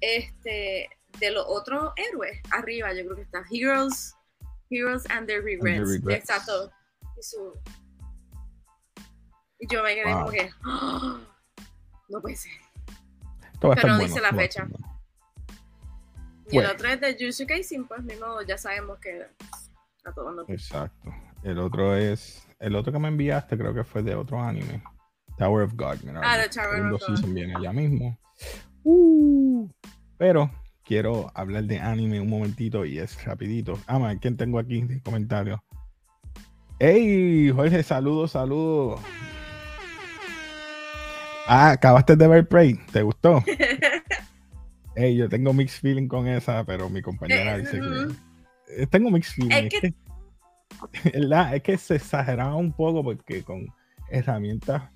[0.00, 0.88] este
[1.20, 2.92] de los otros héroes arriba.
[2.92, 4.14] Yo creo que está Heroes
[4.70, 6.70] Heroes and their Regrets, exacto.
[9.60, 11.18] Y, yo me quedé como que ¡Ah!
[12.08, 12.52] no puede ser.
[13.60, 14.68] Pero no dice la fecha.
[16.50, 19.26] y el otro es de Jujutsu Kaisen pues mismo ya sabemos que
[20.04, 21.12] a todos nos exacto.
[21.42, 24.82] El otro es el otro que me enviaste creo que fue de otro anime.
[25.38, 27.24] Tower of God ah de Tower of God.
[27.28, 28.18] viene ya mismo.
[28.84, 29.68] Uh,
[30.16, 30.50] pero
[30.88, 33.78] quiero hablar de anime un momentito y es rapidito.
[33.86, 35.62] Ah, ¿quién tengo aquí de comentario?
[36.80, 37.82] ¡Hey, Jorge!
[37.82, 38.98] Saludos, saludos.
[41.46, 42.80] Ah, acabaste de ver Prey.
[42.90, 43.44] ¿Te gustó?
[44.96, 48.82] hey, yo tengo mixed feeling con esa, pero mi compañera dice que.
[48.82, 49.66] Eh, tengo mixed feeling.
[49.66, 49.94] Es que...
[51.54, 53.66] es que se exageraba un poco porque con
[54.10, 54.90] herramientas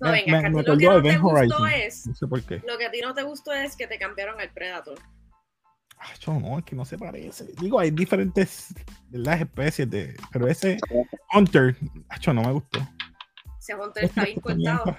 [0.00, 2.06] no, venga, lo que no te gustó es.
[2.06, 2.62] No sé por qué.
[2.66, 4.98] Lo que a ti no te gustó es que te cambiaron el Predator.
[5.98, 7.52] Acho, no, es que no se parece.
[7.60, 8.74] Digo, hay diferentes
[9.10, 10.16] las especies de.
[10.32, 10.78] Pero ese
[11.34, 11.76] Hunter,
[12.08, 12.80] acho, no me gustó.
[13.58, 14.96] Ese Hunter está bien cortado.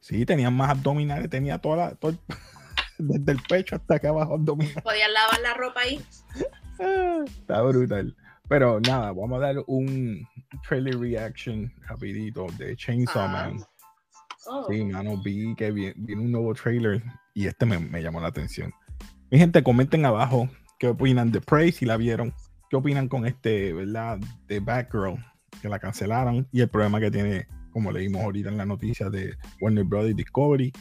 [0.00, 1.98] Sí, tenía más abdominales, tenía toda la.
[2.98, 4.82] desde el pecho hasta acá abajo abdominales.
[4.82, 6.04] Podían lavar la ropa ahí.
[7.24, 8.14] está brutal.
[8.46, 10.28] Pero nada, vamos a dar un
[10.68, 13.28] trailer reaction rapidito de Chainsaw ah.
[13.28, 13.64] Man.
[14.46, 14.66] Oh.
[14.68, 17.02] Sí, mano, vi que viene, un nuevo trailer
[17.34, 18.72] y este me, llamó la atención.
[19.30, 22.34] Mi gente, comenten abajo qué opinan de Prey, si la vieron.
[22.68, 25.16] ¿Qué opinan con este, verdad, de Batgirl,
[25.60, 29.34] que la cancelaron y el problema que tiene, como leímos ahorita en la noticia de
[29.60, 30.72] Warner Brothers Discovery,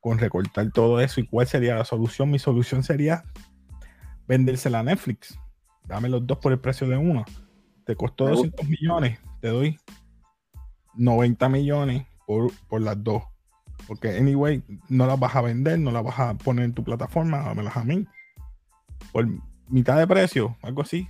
[0.00, 2.30] con recortar todo eso y cuál sería la solución?
[2.30, 3.24] Mi solución sería
[4.26, 5.38] vendérsela a Netflix.
[5.86, 7.24] Dame los dos por el precio de uno.
[7.84, 9.78] Te costó 200 millones, te doy
[10.94, 13.22] 90 millones por, por las dos.
[13.86, 17.42] Porque, anyway, no las vas a vender, no las vas a poner en tu plataforma,
[17.42, 18.06] dámelas a mí.
[19.12, 19.28] Por
[19.68, 21.08] mitad de precio, algo así.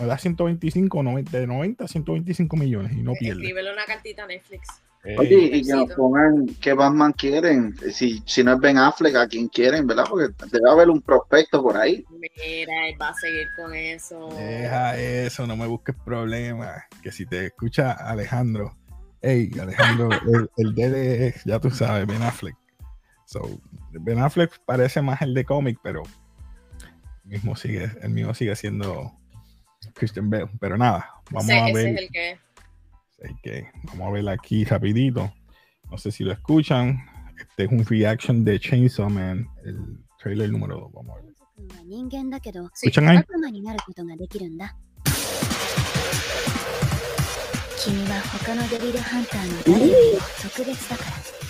[0.00, 3.42] Me da 125, 90, de 90 a 125 millones y no pierde.
[3.42, 4.68] Escríbele una cartita a Netflix.
[5.04, 7.74] Eh, Oye, y que nos pongan qué Batman quieren.
[7.92, 10.04] Si, si no es Ben Affleck, a quién quieren, ¿verdad?
[10.08, 12.04] Porque debe haber un prospecto por ahí.
[12.10, 14.28] Mira, él va a seguir con eso.
[14.36, 16.82] Deja eso, no me busques problemas.
[17.02, 18.76] Que si te escucha Alejandro,
[19.20, 22.56] Hey, Alejandro, el, el DD ya tú sabes, Ben Affleck.
[23.24, 26.02] So, Ben Affleck parece más el de cómic, pero
[27.24, 29.12] el mismo sigue, el mismo sigue siendo
[29.94, 30.50] Christian Bale.
[30.60, 31.88] Pero nada, vamos a ver.
[31.88, 32.38] es el que...
[33.42, 35.32] que vamos a ver aquí rapidito.
[35.90, 36.98] No sé si lo escuchan.
[37.38, 40.92] Este es un reaction de Chainsaw Man, el trailer número 2.
[40.92, 41.34] Vamos a ver.
[42.88, 43.18] ¿Escuchan ahí?
[47.87, 51.43] 君は他のデビルハンターの誰よりも特別だから。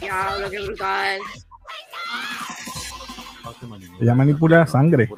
[0.00, 1.20] Diablo, qué brutal.
[4.00, 5.08] Ella manipula sangre.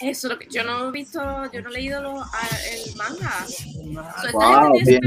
[0.00, 1.20] Eso, lo que, yo no he visto,
[1.52, 3.46] yo no he leído lo, el manga.
[3.46, 5.00] So, wow, bien,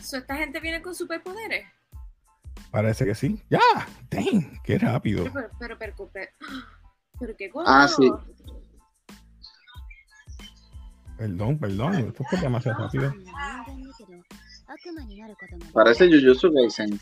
[0.00, 1.66] so, esta gente viene con superpoderes.
[2.70, 3.42] Parece que sí.
[3.48, 3.60] Ya,
[4.10, 5.24] dang, qué rápido.
[5.24, 6.30] Pero, pero, pero, pero,
[7.18, 7.82] pero qué cosa.
[7.82, 8.10] Ah, sí.
[11.17, 13.13] Perdón, perdón, esto fue demasiado rápido.
[15.73, 16.99] Parece Jujutsu Kaisen.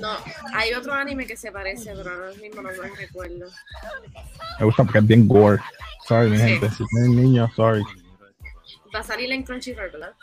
[0.00, 0.16] No,
[0.54, 3.46] hay otro anime que se parece, pero ahora mismo no me recuerdo.
[4.58, 5.60] Me gusta porque es bien gore.
[6.06, 7.82] Sorry, mi gente, si tienen niños, sorry.
[8.94, 10.14] Va a salir en Crunchyroll, ¿verdad?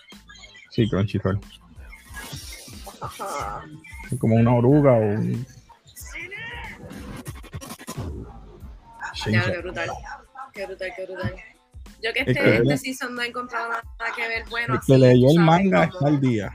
[0.69, 1.39] Sí, Crunchyroll.
[4.11, 5.45] Es como una oruga o un...
[9.27, 9.89] Ya, brutal.
[10.53, 11.35] Qué brutal, qué brutal.
[12.03, 14.75] Yo que este, este season no he encontrado nada que ver bueno.
[14.75, 16.53] El que leyó el manga está al día.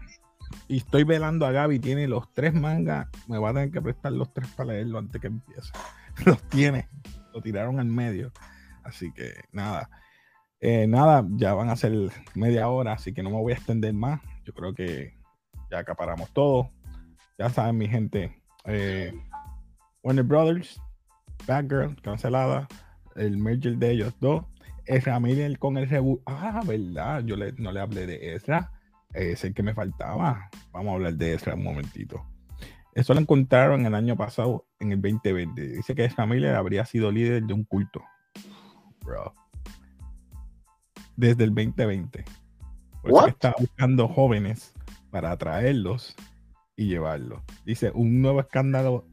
[0.69, 3.09] Y estoy velando a Gaby, tiene los tres mangas.
[3.29, 5.71] Me va a tener que prestar los tres para leerlo antes que empiece.
[6.25, 6.89] Los tiene.
[7.33, 8.33] Lo tiraron al medio.
[8.83, 9.91] Así que nada.
[10.61, 11.93] Eh, nada, ya van a ser
[12.35, 14.21] media hora, así que no me voy a extender más.
[14.45, 15.15] Yo creo que
[15.71, 16.71] ya acaparamos todo.
[17.39, 18.43] Ya saben, mi gente.
[18.65, 19.13] Eh,
[20.03, 20.81] Warner Brothers,
[21.47, 22.67] Girl, cancelada
[23.17, 24.45] el merger de ellos dos.
[24.87, 26.23] Ezra Miller con el reboot.
[26.27, 28.73] Ah, verdad, yo no le hablé de Ezra.
[29.13, 30.49] Es el que me faltaba.
[30.73, 32.25] Vamos a hablar de Ezra un momentito.
[32.95, 35.69] Eso lo encontraron el año pasado, en el 2020.
[35.69, 38.03] Dice que Ezra Miller habría sido líder de un culto.
[39.05, 39.35] Bro.
[41.17, 42.25] Desde el 2020.
[43.03, 44.73] Por eso estaba buscando jóvenes
[45.11, 46.15] para atraerlos
[46.77, 47.43] y llevarlo.
[47.65, 49.07] Dice, un nuevo escándalo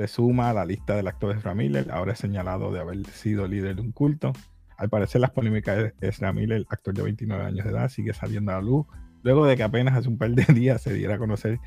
[0.00, 3.46] se suma a la lista del actor de Miller, ahora es señalado de haber sido
[3.46, 4.32] líder de un culto.
[4.78, 8.50] Al parecer las polémicas de Ezra Miller, actor de 29 años de edad, sigue saliendo
[8.50, 8.86] a la luz,
[9.22, 11.58] luego de que apenas hace un par de días se diera a conocer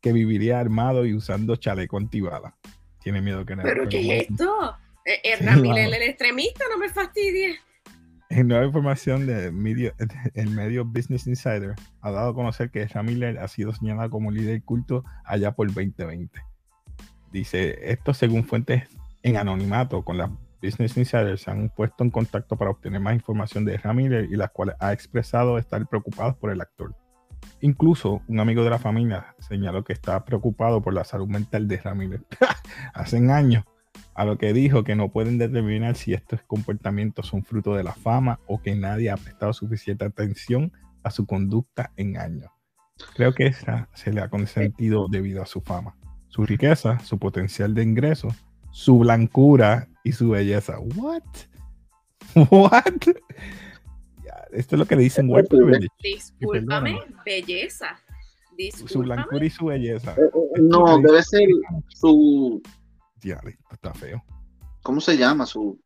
[0.00, 2.56] que viviría armado y usando chaleco antibala.
[3.04, 3.68] Tiene miedo que nada.
[3.68, 4.76] ¿Pero qué es esto?
[5.22, 7.54] Ezra Miller, el extremista, no me fastidie.
[8.30, 9.94] En nueva información del medio,
[10.34, 14.32] el medio Business Insider ha dado a conocer que Ezra Miller ha sido señalado como
[14.32, 16.40] líder culto allá por 2020.
[17.36, 18.84] Dice, esto según fuentes
[19.22, 20.30] en anonimato con la
[20.62, 24.52] Business Insider se han puesto en contacto para obtener más información de Miller y las
[24.52, 26.96] cuales ha expresado estar preocupados por el actor.
[27.60, 31.78] Incluso un amigo de la familia señaló que está preocupado por la salud mental de
[31.94, 32.22] Miller.
[32.94, 33.64] Hace años
[34.14, 37.92] a lo que dijo que no pueden determinar si estos comportamientos son fruto de la
[37.92, 40.72] fama o que nadie ha prestado suficiente atención
[41.02, 42.50] a su conducta en años.
[43.14, 45.96] Creo que esa se le ha consentido debido a su fama,
[46.36, 48.28] su riqueza, su potencial de ingreso,
[48.70, 50.78] su blancura y su belleza.
[50.78, 51.22] What?
[52.50, 52.84] What?
[54.52, 55.88] esto es lo que le dicen white privilege.
[56.02, 57.98] Discúlpame, belleza.
[58.86, 60.12] Su blancura y su belleza.
[60.12, 61.48] Eh, eh, no, debe ser
[61.88, 62.60] su
[63.72, 64.22] está feo.
[64.82, 65.80] ¿Cómo se llama su?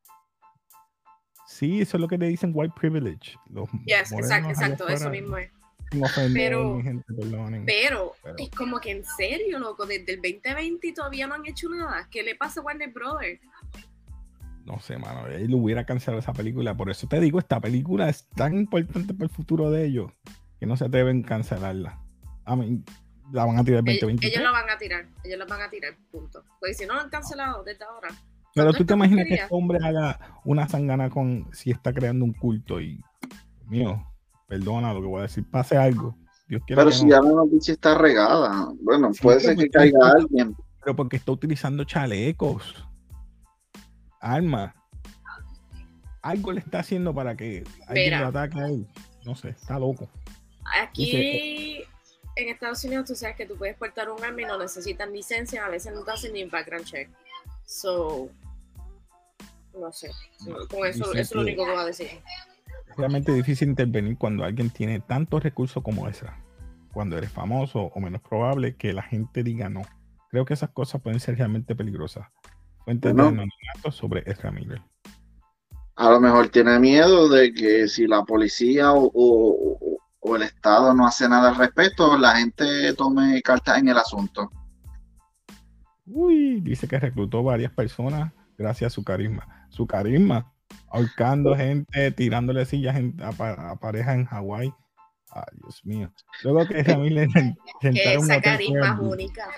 [1.46, 3.36] Sí, eso es lo que le dicen white privilege.
[3.48, 5.50] Los exacto, exacto, eso mismo es.
[6.32, 6.80] Pero,
[7.66, 12.06] pero, es como que en serio, loco, desde el 2020 todavía no han hecho nada.
[12.10, 13.40] ¿Qué le pasa a Warner Brothers?
[14.64, 16.76] No sé, mano, él hubiera cancelado esa película.
[16.76, 20.12] Por eso te digo, esta película es tan importante para el futuro de ellos
[20.60, 21.98] que no se atreven a cancelarla.
[22.44, 22.84] A mí,
[23.32, 24.26] la van a tirar 2020.
[24.26, 26.44] Ellos, la van a tirar, ellos la van a tirar, punto.
[26.60, 28.08] Porque si no lo han cancelado desde ahora.
[28.54, 32.32] Pero tú te imaginas que este hombre haga una sangana con si está creando un
[32.32, 33.00] culto y
[33.66, 34.09] mío,
[34.50, 36.16] perdona lo que voy a decir, pase algo.
[36.48, 40.56] Dios pero si ya la noticia está regada, bueno, puede ser que caiga alguien.
[40.82, 42.74] Pero porque está utilizando chalecos,
[44.20, 44.74] armas.
[46.22, 48.86] Algo le está haciendo para que alguien lo ataque a él.
[49.24, 50.08] No sé, está loco.
[50.82, 51.84] Aquí
[52.34, 55.64] en Estados Unidos tú sabes que tú puedes portar un arma y no necesitan licencia,
[55.64, 57.08] a veces no te hacen ni background check.
[57.64, 58.28] So,
[59.78, 60.10] no sé,
[60.68, 62.08] con eso, eso es lo único que voy a decir.
[62.96, 66.36] Realmente difícil intervenir cuando alguien tiene tantos recursos como esa.
[66.92, 69.82] Cuando eres famoso o menos probable que la gente diga no.
[70.30, 72.28] Creo que esas cosas pueden ser realmente peligrosas.
[72.84, 74.82] Fuentes de anonimato sobre Ezra Miller.
[75.96, 81.06] A lo mejor tiene miedo de que si la policía o o el Estado no
[81.06, 84.50] hace nada al respecto, la gente tome cartas en el asunto.
[86.06, 89.66] Uy, dice que reclutó varias personas gracias a su carisma.
[89.70, 90.52] Su carisma,
[90.90, 94.72] ahorcando gente, tirándole sillas a, pareja en Hawái.
[95.32, 96.12] Ay, Dios mío.
[96.42, 97.28] Luego que Jamil le
[97.80, 99.48] Esa carisma única.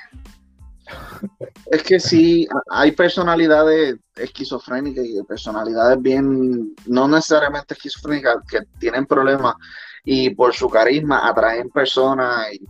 [1.70, 9.54] Es que sí, hay personalidades esquizofrénicas y personalidades bien, no necesariamente esquizofrénicas, que tienen problemas
[10.04, 12.66] y por su carisma atraen personas y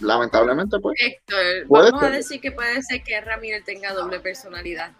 [0.00, 4.92] lamentablemente pues Héctor, vamos a decir que puede ser que Ramírez tenga doble personalidad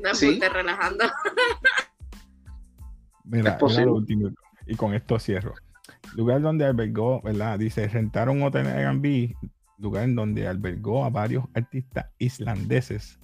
[0.00, 0.40] no ¿Sí?
[0.40, 1.04] relajando
[3.24, 4.30] mira, mira lo último
[4.66, 5.54] y con esto cierro
[6.14, 9.34] lugar donde albergó verdad dice rentaron un hotel en Airbnb
[9.78, 13.18] lugar en donde albergó a varios artistas islandeses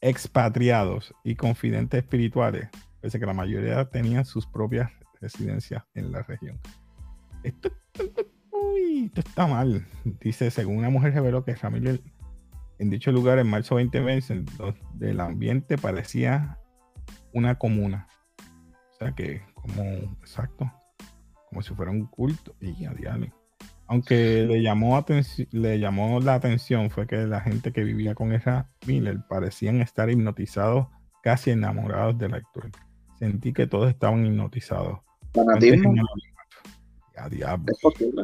[0.00, 2.68] expatriados y confidentes espirituales
[3.00, 6.58] pese que la mayoría tenían sus propias residencias en la región
[7.42, 7.70] esto,
[9.14, 9.86] está mal.
[10.20, 11.98] Dice, según una mujer reveló que familia
[12.78, 14.44] en dicho lugar en marzo 2020
[14.94, 16.58] del ambiente parecía
[17.32, 18.08] una comuna.
[18.98, 19.82] O sea que, como,
[20.20, 20.72] exacto,
[21.48, 22.56] como si fuera un culto.
[22.60, 22.92] Y a
[23.86, 25.04] Aunque le llamó,
[25.52, 30.10] le llamó la atención fue que la gente que vivía con esa Miller parecían estar
[30.10, 30.88] hipnotizados,
[31.22, 32.70] casi enamorados del actor.
[33.20, 34.98] Sentí que todos estaban hipnotizados.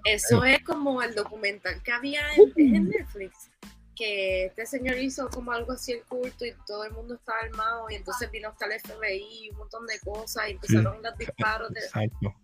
[0.04, 2.22] Eso es como el documental que había
[2.56, 3.50] en, Netflix,
[3.94, 7.86] que este señor hizo como algo así el culto y todo el mundo estaba armado
[7.90, 11.72] y entonces vino hasta el FBI y un montón de cosas y empezaron los disparos.
[11.72, 11.80] De...
[11.80, 12.34] Exacto.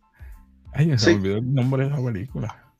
[0.73, 2.73] Ay, se olvidó el nombre de la película.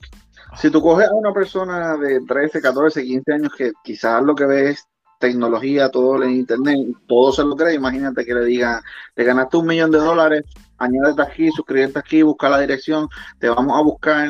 [0.57, 4.47] Si tú coges a una persona de 13, 14, 15 años que quizás lo que
[4.47, 4.85] ve es
[5.21, 8.83] tecnología, todo en internet, todo se lo cree, imagínate que le diga,
[9.15, 10.45] te ganaste un millón de dólares,
[10.79, 13.07] añádete aquí, suscríbete aquí, busca la dirección,
[13.39, 14.29] te vamos a buscar,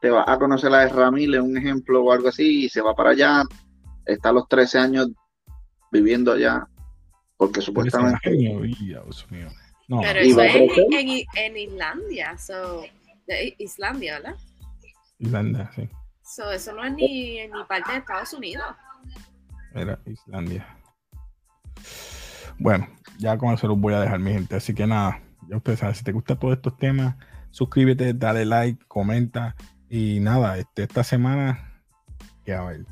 [0.00, 3.10] te vas a conocer a Ramírez, un ejemplo o algo así, y se va para
[3.10, 3.42] allá,
[4.06, 5.08] está a los 13 años
[5.90, 6.66] viviendo allá,
[7.36, 8.18] porque supuestamente...
[8.24, 12.84] Pero eso es en, en, Islandia, so,
[13.58, 14.36] Islandia, ¿verdad?
[15.18, 15.88] Islandia, sí.
[16.52, 18.64] eso no es ni, ni parte de Estados Unidos.
[19.74, 20.66] Era Islandia.
[22.58, 22.88] Bueno,
[23.18, 24.56] ya con eso los voy a dejar, mi gente.
[24.56, 27.16] Así que nada, ya ustedes saben, si te gustan todos estos temas,
[27.50, 29.56] suscríbete, dale like, comenta.
[29.88, 31.82] Y nada, este, esta semana,
[32.44, 32.86] que a ver,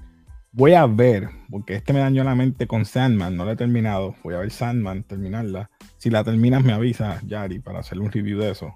[0.52, 4.14] voy a ver, porque este me dañó la mente con Sandman, no la he terminado.
[4.22, 5.70] Voy a ver Sandman, terminarla.
[5.96, 8.74] Si la terminas, me avisa, Yari, para hacer un review de eso.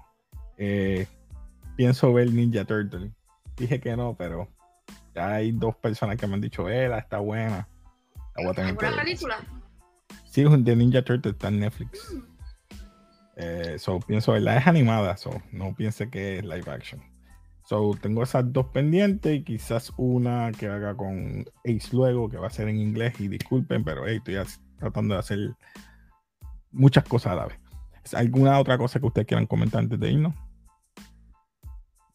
[0.57, 1.07] Eh,
[1.75, 3.11] pienso ver Ninja Turtle.
[3.57, 4.49] Dije que no, pero
[5.13, 7.67] ya hay dos personas que me han dicho, eh, está buena.
[8.35, 9.37] La voy a tener que película?
[10.25, 12.13] Sí, de Ninja Turtle está en Netflix.
[12.13, 12.35] Mm.
[13.37, 17.01] Eh, so, pienso verla, es animada, so, no piense que es live action.
[17.65, 22.47] So, tengo esas dos pendientes y quizás una que haga con Ace luego, que va
[22.47, 23.19] a ser en inglés.
[23.19, 24.35] Y disculpen, pero estoy
[24.77, 25.39] tratando de hacer
[26.71, 27.59] muchas cosas a la vez.
[28.13, 30.35] ¿Alguna otra cosa que ustedes quieran comentar antes de irnos?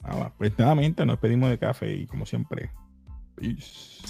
[0.01, 2.71] Nada, pues nuevamente nos pedimos de café y como siempre,
[3.35, 4.01] peace.